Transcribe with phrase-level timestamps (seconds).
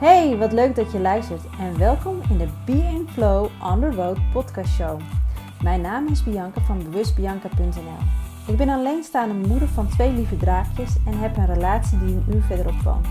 [0.00, 3.90] Hey, wat leuk dat je luistert en welkom in de Be in Flow on the
[3.90, 5.00] Road podcast show.
[5.62, 7.98] Mijn naam is Bianca van bewustbianca.nl.
[8.46, 12.42] Ik ben alleenstaande moeder van twee lieve draakjes en heb een relatie die een uur
[12.42, 13.06] verderop woont.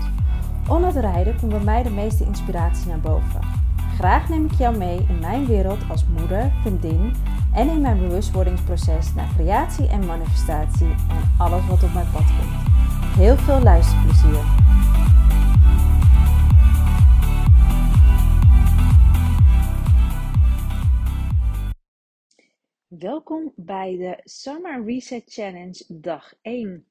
[0.68, 3.40] Onder het rijden komt bij mij de meeste inspiratie naar boven.
[3.98, 7.12] Graag neem ik jou mee in mijn wereld als moeder, vriendin
[7.54, 13.16] en in mijn bewustwordingsproces naar creatie en manifestatie en alles wat op mijn pad komt.
[13.16, 14.59] Heel veel luisterplezier!
[23.00, 26.86] Welkom bij de Summer Reset Challenge dag 1.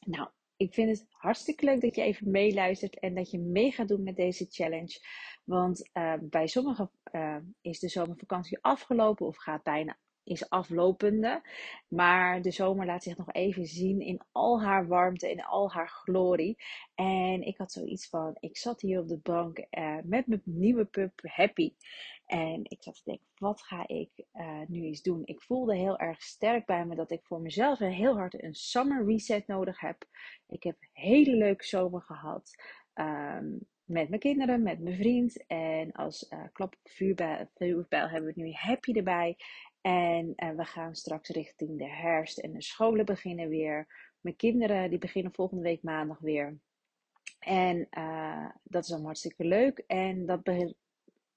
[0.00, 3.88] Nou, ik vind het hartstikke leuk dat je even meeluistert en dat je mee gaat
[3.88, 5.00] doen met deze challenge.
[5.44, 9.96] Want uh, bij sommigen uh, is de zomervakantie afgelopen of gaat bijna
[10.28, 11.42] is aflopende.
[11.88, 15.88] Maar de zomer laat zich nog even zien in al haar warmte, in al haar
[15.88, 16.56] glorie.
[16.94, 20.84] En ik had zoiets van, ik zat hier op de bank uh, met mijn nieuwe
[20.84, 21.72] pup Happy.
[22.28, 25.22] En ik zat te denken, wat ga ik uh, nu eens doen?
[25.24, 29.06] Ik voelde heel erg sterk bij me dat ik voor mezelf heel hard een summer
[29.06, 30.04] reset nodig heb.
[30.48, 32.50] Ik heb een hele leuke zomer gehad.
[32.94, 35.46] Um, met mijn kinderen, met mijn vriend.
[35.46, 39.36] En als uh, klap op vuurbijl hebben we nu happy erbij.
[39.80, 43.86] En uh, we gaan straks richting de herfst en de scholen beginnen weer.
[44.20, 46.58] Mijn kinderen die beginnen volgende week maandag weer.
[47.38, 47.88] En
[48.62, 49.78] dat is allemaal hartstikke leuk.
[49.86, 50.42] En, dat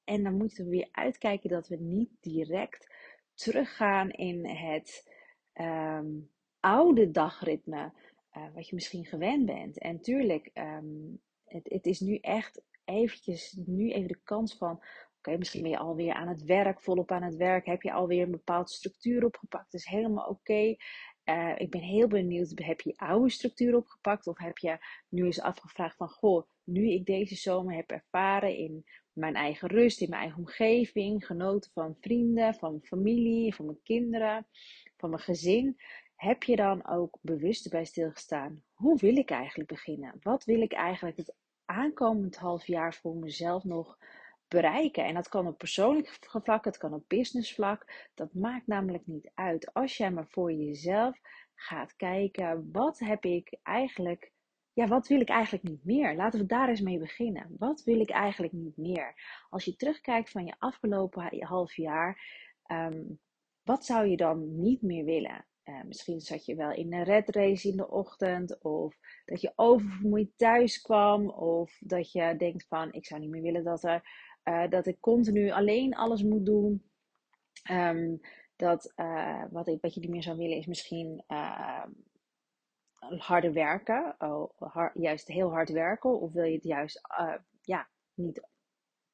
[0.04, 2.94] en dan moeten we weer uitkijken dat we niet direct
[3.34, 5.12] teruggaan in het
[5.54, 7.94] um, oude dagritme.
[8.38, 9.78] Uh, wat je misschien gewend bent.
[9.78, 14.84] En tuurlijk, um, het, het is nu echt eventjes, nu even de kans van
[15.26, 17.66] Oké, misschien ben je alweer aan het werk, volop aan het werk.
[17.66, 19.72] Heb je alweer een bepaalde structuur opgepakt.
[19.72, 20.76] Dat is helemaal oké.
[21.26, 24.28] Uh, ik ben heel benieuwd, heb je oude structuur opgepakt?
[24.28, 24.78] Of heb je
[25.10, 30.02] nu eens afgevraagd van, goh, nu ik deze zomer heb ervaren in mijn eigen rust,
[30.02, 34.48] in mijn eigen omgeving, genoten van vrienden, van familie, van mijn kinderen,
[34.98, 35.78] van mijn gezin.
[36.16, 38.64] Heb je dan ook bewust erbij stilgestaan?
[38.74, 40.16] Hoe wil ik eigenlijk beginnen?
[40.22, 41.36] Wat wil ik eigenlijk het
[41.66, 43.98] aankomend half jaar voor mezelf nog
[44.52, 45.06] bereiken.
[45.06, 48.10] En dat kan op persoonlijk vlak, het kan op business vlak.
[48.14, 49.74] Dat maakt namelijk niet uit.
[49.74, 51.20] Als jij maar voor jezelf
[51.56, 54.31] gaat kijken, wat heb ik eigenlijk,
[54.74, 56.16] ja, wat wil ik eigenlijk niet meer?
[56.16, 57.56] Laten we daar eens mee beginnen.
[57.58, 59.14] Wat wil ik eigenlijk niet meer?
[59.50, 62.22] Als je terugkijkt van je afgelopen half jaar,
[62.72, 63.20] um,
[63.64, 65.46] wat zou je dan niet meer willen?
[65.64, 69.54] Uh, misschien zat je wel in een red race in de ochtend, of dat je
[69.56, 74.30] oververmoeid thuis kwam, of dat je denkt van ik zou niet meer willen dat er
[74.44, 76.84] uh, dat ik continu alleen alles moet doen.
[77.72, 78.20] Um,
[78.56, 81.86] dat uh, wat, ik, wat je niet meer zou willen is misschien uh,
[83.18, 84.16] harder werken.
[84.20, 86.20] Oh, juist heel hard werken.
[86.20, 87.02] Of wil je het juist
[87.62, 88.42] ja, niet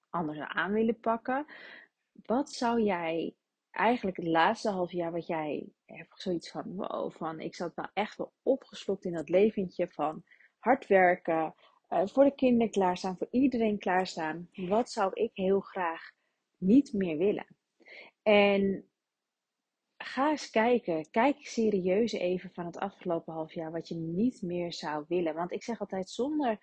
[0.09, 1.45] anders aan willen pakken.
[2.11, 3.35] Wat zou jij
[3.71, 7.89] eigenlijk het laatste half jaar wat jij hebt zoiets van wow, van ik zat nou
[7.93, 10.23] echt wel opgeslokt in dat leventje van
[10.57, 11.53] hard werken,
[11.89, 14.49] uh, voor de kinderen klaarstaan, voor iedereen klaarstaan.
[14.53, 16.11] Wat zou ik heel graag
[16.57, 17.47] niet meer willen?
[18.23, 18.89] En
[20.07, 21.09] ga eens kijken.
[21.11, 25.35] Kijk serieus even van het afgelopen half jaar wat je niet meer zou willen.
[25.35, 26.59] Want ik zeg altijd zonder,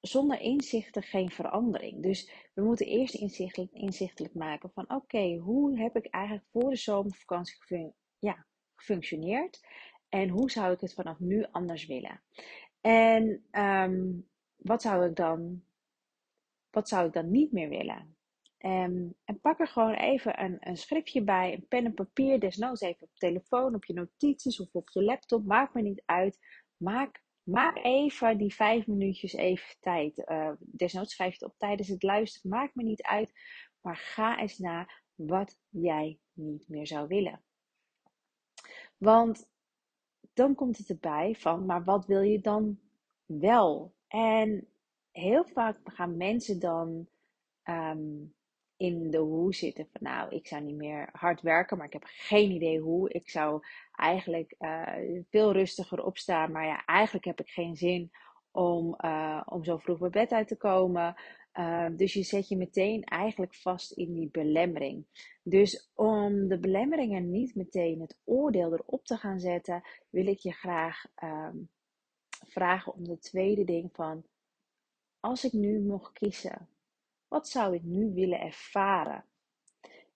[0.00, 2.02] zonder inzichten geen verandering.
[2.02, 6.76] Dus we moeten eerst inzichtelijk, inzichtelijk maken van oké, hoe heb ik eigenlijk voor de
[6.76, 9.66] zomervakantie ja, gefunctioneerd?
[10.08, 12.22] En hoe zou ik het vanaf nu anders willen?
[12.80, 15.64] En um, wat zou ik dan,
[16.70, 18.13] wat zou ik dan niet meer willen?
[18.64, 22.80] Um, en pak er gewoon even een, een schriftje bij, een pen en papier, desnoods
[22.80, 26.38] even op telefoon, op je notities of op je laptop, maakt me niet uit.
[26.76, 30.18] Maak, maak even die vijf minuutjes even tijd.
[30.18, 33.32] Uh, desnoods schrijf je het op tijdens het luisteren, maakt me niet uit.
[33.80, 37.42] Maar ga eens na wat jij niet meer zou willen.
[38.96, 39.48] Want
[40.32, 42.80] dan komt het erbij van, maar wat wil je dan
[43.24, 43.94] wel?
[44.08, 44.68] En
[45.10, 47.08] heel vaak gaan mensen dan
[47.64, 48.34] um,
[48.84, 52.04] in de hoe zitten van nou, ik zou niet meer hard werken, maar ik heb
[52.06, 53.10] geen idee hoe.
[53.10, 58.10] Ik zou eigenlijk uh, veel rustiger opstaan, maar ja, eigenlijk heb ik geen zin
[58.50, 61.14] om, uh, om zo vroeg bij bed uit te komen.
[61.54, 65.06] Uh, dus je zet je meteen eigenlijk vast in die belemmering.
[65.42, 70.52] Dus om de belemmeringen niet meteen het oordeel erop te gaan zetten, wil ik je
[70.52, 71.68] graag um,
[72.46, 74.24] vragen om de tweede ding van,
[75.20, 76.68] als ik nu mocht kiezen,
[77.34, 79.24] wat zou ik nu willen ervaren?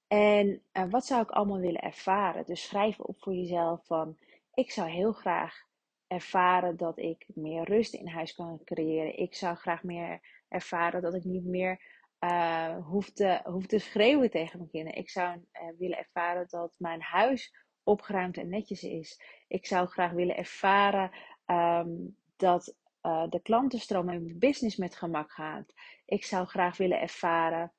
[0.06, 2.47] En uh, wat zou ik allemaal willen ervaren?
[2.47, 4.19] Dus schrijf op voor jezelf van,
[4.55, 5.67] ik zou heel graag
[6.06, 9.19] ervaren dat ik meer rust in huis kan creëren.
[9.19, 11.81] Ik zou graag meer ervaren dat ik niet meer
[12.20, 14.99] uh, hoef, te, hoef te schreeuwen tegen mijn kinderen.
[14.99, 19.20] Ik zou uh, willen ervaren dat mijn huis opgeruimd en netjes is.
[19.49, 21.11] Ik zou graag willen ervaren
[21.47, 22.75] um, dat
[23.08, 25.75] uh, de klantenstroom in mijn business met gemak gaat.
[26.06, 27.72] Ik zou graag willen ervaren.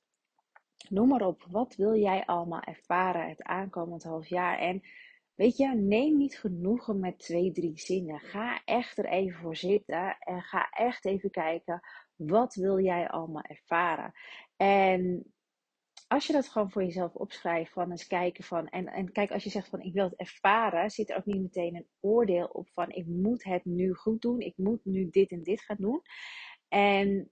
[0.89, 4.59] Noem maar op, wat wil jij allemaal ervaren het aankomend half jaar?
[4.59, 4.81] En
[5.35, 8.19] weet je, neem niet genoegen met twee, drie zinnen.
[8.19, 11.81] Ga echt er even voor zitten en ga echt even kijken
[12.15, 14.11] wat wil jij allemaal ervaren?
[14.57, 15.33] En
[16.09, 18.67] als je dat gewoon voor jezelf opschrijft, van eens kijken van.
[18.67, 21.41] En, en kijk, als je zegt van ik wil het ervaren, zit er ook niet
[21.41, 25.31] meteen een oordeel op van ik moet het nu goed doen, ik moet nu dit
[25.31, 26.01] en dit gaan doen.
[26.67, 27.31] En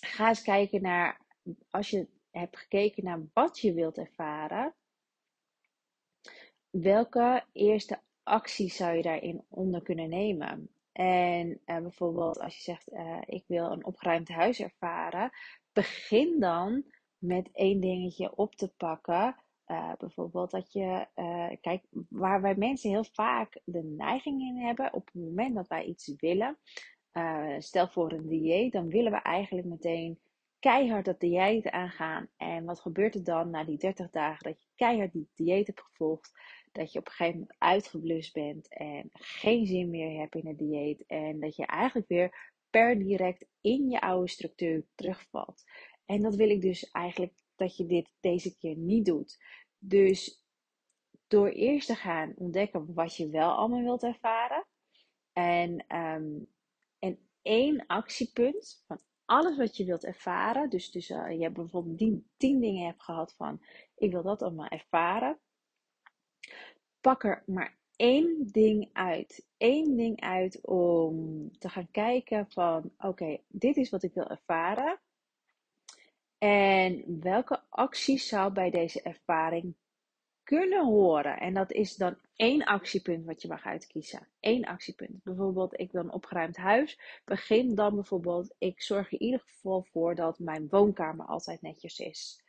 [0.00, 1.20] ga eens kijken naar,
[1.70, 4.74] als je hebt gekeken naar wat je wilt ervaren,
[6.70, 10.70] welke eerste actie zou je daarin onder kunnen nemen?
[10.92, 15.30] En uh, bijvoorbeeld als je zegt, uh, ik wil een opgeruimd huis ervaren,
[15.72, 16.84] begin dan
[17.18, 19.36] met één dingetje op te pakken.
[19.66, 21.06] Uh, bijvoorbeeld dat je,
[21.60, 25.84] kijk, waar wij mensen heel vaak de neiging in hebben, op het moment dat wij
[25.84, 26.58] iets willen,
[27.58, 30.18] stel voor een dieet, dan willen we eigenlijk meteen
[30.58, 32.28] keihard dat dieet aangaan.
[32.36, 35.80] En wat gebeurt er dan na die 30 dagen dat je keihard die dieet hebt
[35.80, 36.30] gevolgd?
[36.72, 40.58] dat je op een gegeven moment uitgeblust bent en geen zin meer hebt in het
[40.58, 41.04] dieet.
[41.06, 45.62] En dat je eigenlijk weer per direct in je oude structuur terugvalt.
[46.08, 49.38] En dat wil ik dus eigenlijk dat je dit deze keer niet doet.
[49.78, 50.44] Dus
[51.26, 54.66] door eerst te gaan ontdekken wat je wel allemaal wilt ervaren.
[55.32, 56.48] En, um,
[56.98, 60.70] en één actiepunt van alles wat je wilt ervaren.
[60.70, 63.62] Dus, dus uh, je hebt bijvoorbeeld tien, tien dingen hebt gehad van
[63.94, 65.40] ik wil dat allemaal ervaren
[67.00, 69.46] pak er maar één ding uit.
[69.58, 75.00] Eén ding uit om te gaan kijken van oké, dit is wat ik wil ervaren.
[76.38, 79.74] En welke acties zou bij deze ervaring
[80.42, 81.38] kunnen horen?
[81.38, 84.28] En dat is dan één actiepunt wat je mag uitkiezen.
[84.40, 85.22] Eén actiepunt.
[85.22, 87.00] Bijvoorbeeld, ik wil een opgeruimd huis.
[87.24, 92.42] Begin dan bijvoorbeeld, ik zorg in ieder geval voor dat mijn woonkamer altijd netjes is.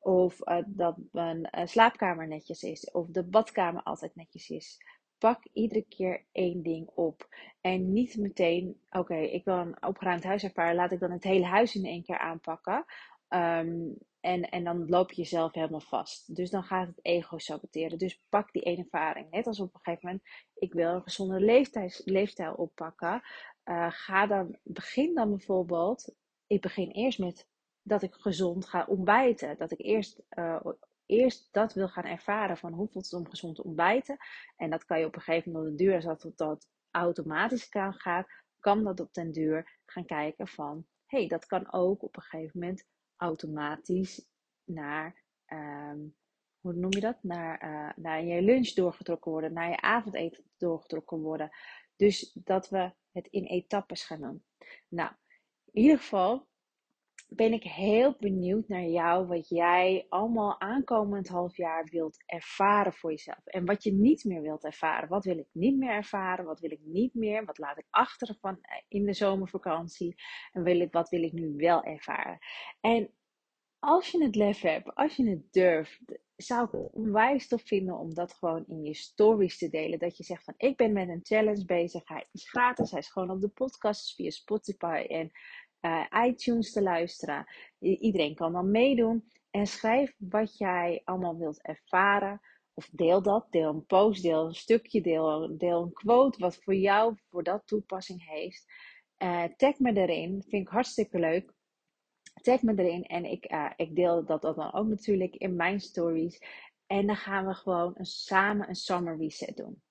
[0.00, 2.90] Of uh, dat mijn uh, slaapkamer netjes is.
[2.90, 4.78] Of de badkamer altijd netjes is.
[5.18, 7.28] Pak iedere keer één ding op.
[7.60, 10.74] En niet meteen, oké, ik wil een opgeruimd huis ervaren.
[10.74, 12.84] Laat ik dan het hele huis in één keer aanpakken.
[13.28, 16.34] Um, en, en dan loop je jezelf helemaal vast.
[16.36, 17.98] Dus dan gaat het ego saboteren.
[17.98, 19.30] Dus pak die ene ervaring.
[19.30, 21.40] Net als op een gegeven moment, ik wil een gezonde
[22.04, 23.22] leefstijl oppakken.
[23.64, 26.14] Uh, ga dan, begin dan bijvoorbeeld.
[26.46, 27.48] Ik begin eerst met
[27.82, 29.58] dat ik gezond ga ontbijten.
[29.58, 30.66] Dat ik eerst, uh,
[31.06, 34.16] eerst dat wil gaan ervaren van hoe voelt het om gezond te ontbijten.
[34.56, 38.26] En dat kan je op een gegeven moment duur, als dat, dat automatisch gaat,
[38.60, 42.22] kan dat op den duur gaan kijken van, hé, hey, dat kan ook op een
[42.22, 44.28] gegeven moment automatisch
[44.64, 46.16] naar, um,
[46.60, 47.22] hoe noem je dat?
[47.22, 51.50] Naar, uh, naar je lunch doorgetrokken worden, naar je avondeten doorgetrokken worden.
[51.96, 54.44] Dus dat we het in etappes gaan doen.
[54.88, 55.10] Nou,
[55.64, 56.48] in ieder geval,
[57.28, 63.10] ben ik heel benieuwd naar jou, wat jij allemaal aankomend half jaar wilt ervaren voor
[63.10, 63.46] jezelf.
[63.46, 65.08] En wat je niet meer wilt ervaren.
[65.08, 66.44] Wat wil ik niet meer ervaren?
[66.44, 67.44] Wat wil ik niet meer?
[67.44, 70.14] Wat laat ik achter van eh, in de zomervakantie?
[70.52, 72.38] En wil ik, wat wil ik nu wel ervaren?
[72.80, 73.10] En
[73.78, 76.00] als je het lef hebt, als je het durft,
[76.36, 79.98] zou ik het onwijs tof vinden om dat gewoon in je stories te delen.
[79.98, 82.08] Dat je zegt van ik ben met een challenge bezig.
[82.08, 82.90] Hij is gratis.
[82.90, 85.30] Hij is gewoon op de podcast via Spotify en
[85.86, 87.46] uh, iTunes te luisteren.
[87.78, 89.30] iedereen kan dan meedoen.
[89.50, 92.40] En schrijf wat jij allemaal wilt ervaren.
[92.74, 93.46] Of deel dat.
[93.50, 96.38] Deel een post, deel een stukje, deel, een quote.
[96.38, 98.64] Wat voor jou voor dat toepassing heeft.
[99.18, 100.44] Uh, tag me erin.
[100.48, 101.54] Vind ik hartstikke leuk.
[102.42, 103.04] Tag me erin.
[103.04, 106.38] En ik, uh, ik deel dat, dan ook natuurlijk in mijn stories.
[106.86, 109.82] En dan gaan we gewoon samen een summer reset doen.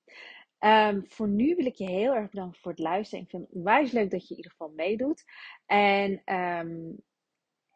[0.59, 3.23] Um, voor nu wil ik je heel erg bedanken voor het luisteren.
[3.23, 5.23] Ik vind het onwijs leuk dat je in ieder geval meedoet.
[5.65, 7.03] En um,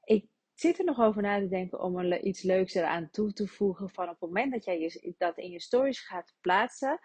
[0.03, 3.47] ik zit er nog over na te denken om er iets leuks eraan toe te
[3.47, 3.89] voegen.
[3.89, 6.99] Van op het moment dat jij je, dat in je stories gaat plaatsen.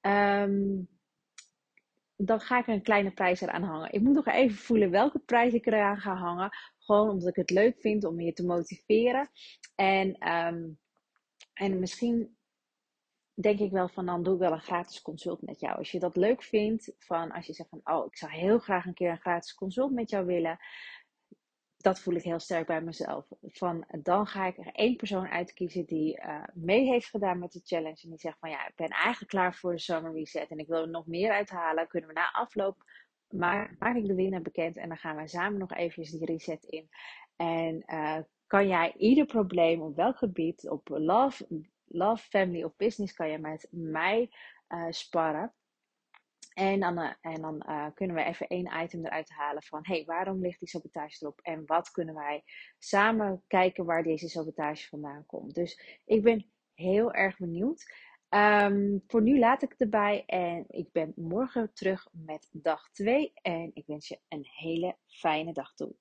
[0.00, 0.88] Um,
[2.16, 3.92] dan ga ik er een kleine prijs eraan hangen.
[3.92, 6.50] Ik moet nog even voelen welke prijs ik eraan ga hangen.
[6.78, 9.30] Gewoon omdat ik het leuk vind om je te motiveren.
[9.74, 10.18] En,
[11.52, 12.36] en misschien
[13.40, 15.76] denk ik wel van dan doe ik wel een gratis consult met jou.
[15.76, 18.86] Als je dat leuk vindt, van als je zegt van oh, ik zou heel graag
[18.86, 20.58] een keer een gratis consult met jou willen.
[21.76, 23.26] Dat voel ik heel sterk bij mezelf.
[23.42, 27.60] Van dan ga ik er één persoon uitkiezen die uh, mee heeft gedaan met de
[27.64, 28.02] challenge.
[28.02, 30.66] En die zegt van ja, ik ben eigenlijk klaar voor de summer reset en ik
[30.66, 31.88] wil er nog meer uithalen.
[31.88, 32.84] Kunnen we na afloop
[33.28, 36.64] maak, maak ik de winnaar bekend en dan gaan we samen nog eventjes die reset
[36.64, 36.88] in.
[37.36, 41.46] En uh, kan jij ieder probleem op welk gebied, op love,
[41.90, 44.30] love, family of business, kan je met mij
[44.68, 45.54] uh, sparren.
[46.54, 50.04] En dan, uh, en dan uh, kunnen we even één item eruit halen van, hey,
[50.04, 51.40] waarom ligt die sabotage erop?
[51.40, 52.42] En wat kunnen wij
[52.78, 55.54] samen kijken waar deze sabotage vandaan komt?
[55.54, 58.08] Dus ik ben heel erg benieuwd.
[58.28, 63.32] Um, voor nu laat ik het erbij en ik ben morgen terug met dag 2.
[63.34, 65.94] En ik wens je een hele fijne dag toe.